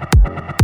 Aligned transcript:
you 0.00 0.48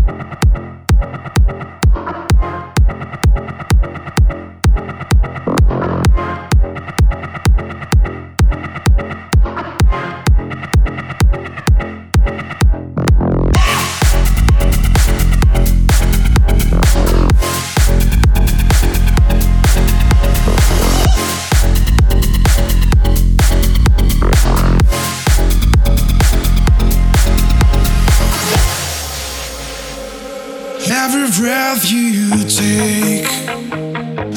breath 31.44 31.90
you 31.92 32.30
take 32.48 33.30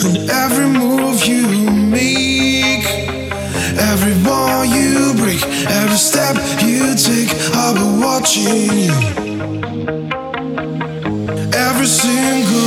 and 0.03 0.29
every 0.29 0.66
move 0.66 1.23
you 1.23 1.47
make. 1.71 2.85
Every 3.80 4.11
wall 4.25 4.66
you 4.66 5.13
break 5.16 5.41
every 5.80 5.95
step 6.09 6.35
you 6.66 6.95
take 6.95 7.31
i'll 7.55 7.75
be 7.75 7.88
watching 8.03 8.73
you. 8.88 8.97
Every 11.53 11.88
single 11.88 12.66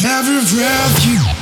Every 0.00 0.40
breath 0.56 1.06
you 1.06 1.37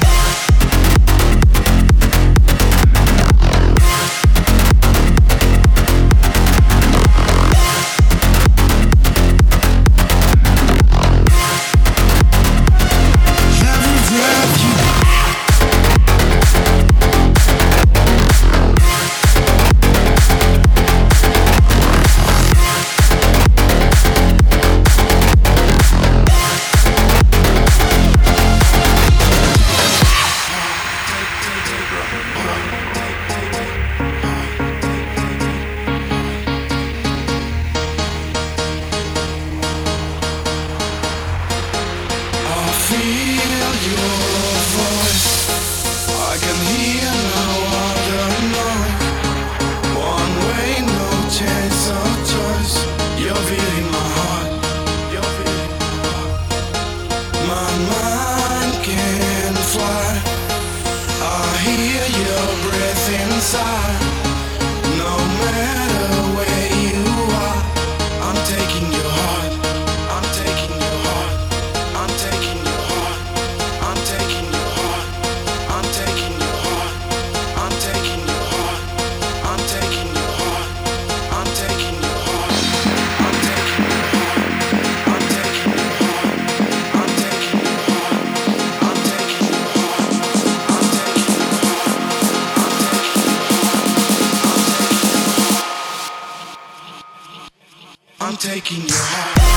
making 98.56 98.88
your 98.88 98.96
heart 98.96 99.55